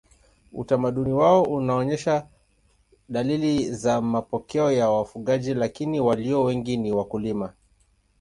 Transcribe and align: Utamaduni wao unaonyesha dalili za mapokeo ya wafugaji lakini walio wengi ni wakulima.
Utamaduni 0.53 1.13
wao 1.13 1.43
unaonyesha 1.43 2.27
dalili 3.09 3.71
za 3.73 4.01
mapokeo 4.01 4.71
ya 4.71 4.89
wafugaji 4.89 5.53
lakini 5.53 5.99
walio 5.99 6.43
wengi 6.43 6.77
ni 6.77 6.91
wakulima. 6.91 7.53